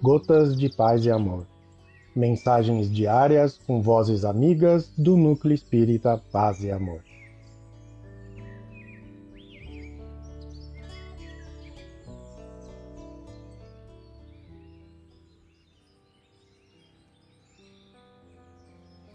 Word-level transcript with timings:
Gotas 0.00 0.56
de 0.56 0.68
Paz 0.68 1.04
e 1.04 1.10
Amor. 1.10 1.44
Mensagens 2.14 2.88
diárias 2.88 3.58
com 3.66 3.82
vozes 3.82 4.24
amigas 4.24 4.92
do 4.96 5.16
Núcleo 5.16 5.52
Espírita 5.52 6.22
Paz 6.30 6.62
e 6.62 6.70
Amor. 6.70 7.00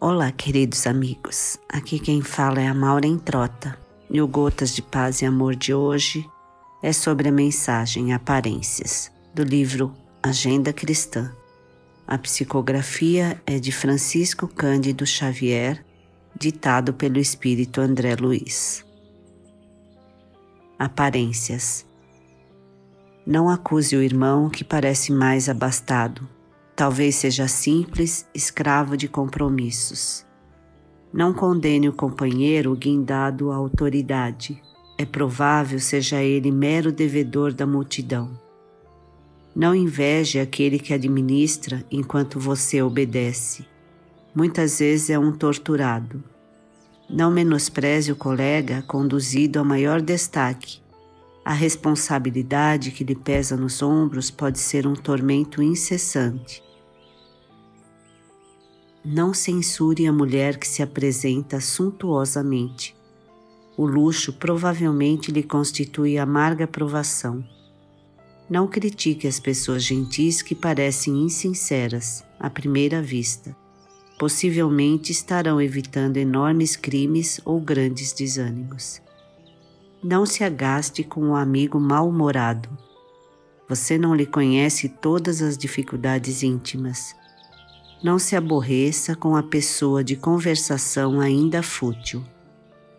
Olá, 0.00 0.32
queridos 0.32 0.86
amigos. 0.86 1.58
Aqui 1.68 1.98
quem 1.98 2.22
fala 2.22 2.58
é 2.58 2.66
a 2.66 2.72
Maura 2.72 3.06
Trota 3.18 3.76
e 4.08 4.22
o 4.22 4.26
Gotas 4.26 4.74
de 4.74 4.80
Paz 4.80 5.20
e 5.20 5.26
Amor 5.26 5.54
de 5.54 5.74
hoje 5.74 6.26
é 6.82 6.90
sobre 6.90 7.28
a 7.28 7.32
mensagem 7.32 8.14
Aparências, 8.14 9.12
do 9.34 9.44
livro 9.44 9.94
Agenda 10.22 10.72
Cristã. 10.72 11.32
A 12.06 12.18
psicografia 12.18 13.40
é 13.46 13.58
de 13.58 13.72
Francisco 13.72 14.46
Cândido 14.46 15.06
Xavier, 15.06 15.84
ditado 16.38 16.92
pelo 16.92 17.18
espírito 17.18 17.80
André 17.80 18.14
Luiz. 18.16 18.84
Aparências. 20.78 21.86
Não 23.26 23.48
acuse 23.48 23.96
o 23.96 24.02
irmão 24.02 24.50
que 24.50 24.62
parece 24.62 25.12
mais 25.12 25.48
abastado. 25.48 26.28
Talvez 26.76 27.16
seja 27.16 27.48
simples, 27.48 28.26
escravo 28.34 28.96
de 28.96 29.08
compromissos. 29.08 30.26
Não 31.12 31.32
condene 31.32 31.88
o 31.88 31.92
companheiro 31.92 32.74
guindado 32.76 33.50
à 33.50 33.56
autoridade 33.56 34.62
é 35.00 35.06
provável 35.06 35.78
seja 35.78 36.22
ele 36.22 36.52
mero 36.52 36.92
devedor 36.92 37.54
da 37.54 37.66
multidão. 37.66 38.38
Não 39.60 39.74
inveje 39.74 40.40
aquele 40.40 40.78
que 40.78 40.94
administra 40.94 41.84
enquanto 41.90 42.40
você 42.40 42.80
obedece. 42.80 43.66
Muitas 44.34 44.78
vezes 44.78 45.10
é 45.10 45.18
um 45.18 45.30
torturado. 45.30 46.24
Não 47.10 47.30
menospreze 47.30 48.10
o 48.10 48.16
colega 48.16 48.80
conduzido 48.80 49.60
a 49.60 49.64
maior 49.64 50.00
destaque. 50.00 50.80
A 51.44 51.52
responsabilidade 51.52 52.90
que 52.90 53.04
lhe 53.04 53.14
pesa 53.14 53.54
nos 53.54 53.82
ombros 53.82 54.30
pode 54.30 54.58
ser 54.58 54.86
um 54.86 54.94
tormento 54.94 55.62
incessante. 55.62 56.62
Não 59.04 59.34
censure 59.34 60.06
a 60.06 60.12
mulher 60.14 60.56
que 60.56 60.66
se 60.66 60.82
apresenta 60.82 61.60
suntuosamente 61.60 62.98
o 63.76 63.86
luxo 63.86 64.32
provavelmente 64.32 65.30
lhe 65.30 65.42
constitui 65.42 66.18
amarga 66.18 66.66
provação. 66.66 67.44
Não 68.50 68.66
critique 68.66 69.28
as 69.28 69.38
pessoas 69.38 69.84
gentis 69.84 70.42
que 70.42 70.56
parecem 70.56 71.22
insinceras 71.22 72.24
à 72.36 72.50
primeira 72.50 73.00
vista. 73.00 73.56
Possivelmente 74.18 75.12
estarão 75.12 75.62
evitando 75.62 76.16
enormes 76.16 76.74
crimes 76.74 77.40
ou 77.44 77.60
grandes 77.60 78.12
desânimos. 78.12 79.00
Não 80.02 80.26
se 80.26 80.42
agaste 80.42 81.04
com 81.04 81.26
um 81.26 81.36
amigo 81.36 81.78
mal-humorado. 81.78 82.68
Você 83.68 83.96
não 83.96 84.16
lhe 84.16 84.26
conhece 84.26 84.88
todas 84.88 85.40
as 85.40 85.56
dificuldades 85.56 86.42
íntimas. 86.42 87.14
Não 88.02 88.18
se 88.18 88.34
aborreça 88.34 89.14
com 89.14 89.36
a 89.36 89.44
pessoa 89.44 90.02
de 90.02 90.16
conversação 90.16 91.20
ainda 91.20 91.62
fútil. 91.62 92.24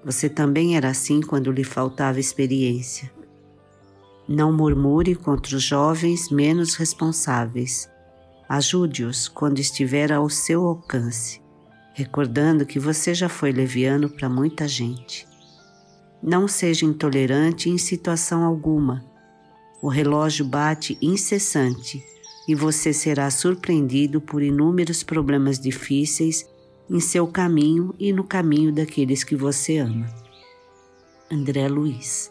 Você 0.05 0.29
também 0.29 0.77
era 0.77 0.88
assim 0.88 1.19
quando 1.19 1.52
lhe 1.52 1.66
faltava 1.66 2.22
experiência. 2.22 3.11
Não 4.27 4.52
murmure 4.53 5.16
contra 5.16 5.56
os 5.56 5.63
jovens 5.63 6.29
menos 6.29 6.75
responsáveis. 6.75 7.90
Ajude-os 8.47 9.28
quando 9.28 9.59
estiver 9.59 10.12
ao 10.12 10.29
seu 10.29 10.66
alcance, 10.66 11.41
recordando 11.94 12.66
que 12.66 12.79
você 12.79 13.13
já 13.13 13.29
foi 13.29 13.51
leviano 13.51 14.09
para 14.09 14.29
muita 14.29 14.68
gente. 14.68 15.28
Não 16.22 16.47
seja 16.47 16.85
intolerante 16.85 17.69
em 17.69 17.78
situação 17.78 18.44
alguma. 18.44 19.03
O 19.81 19.88
relógio 19.88 20.46
bate 20.46 20.97
incessante 21.01 22.03
e 22.47 22.53
você 22.53 22.94
será 22.94 23.29
surpreendido 23.31 24.22
por 24.22 24.41
inúmeros 24.41 25.03
problemas 25.03 25.59
difíceis 25.59 26.46
em 26.90 27.00
seu 27.00 27.25
caminho 27.28 27.96
e 27.97 28.12
no 28.12 28.23
caminho 28.23 28.72
daqueles 28.72 29.23
que 29.23 29.35
você 29.35 29.78
ama. 29.78 30.07
André 31.31 31.67
Luiz. 31.67 32.31